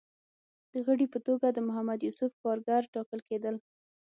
د 0.73 0.75
غړي 0.85 1.05
په 1.13 1.19
توګه 1.27 1.47
د 1.51 1.59
محمد 1.67 1.99
یوسف 2.07 2.31
کارګر 2.43 2.81
ټاکل 2.93 3.19
کېدل 3.29 3.55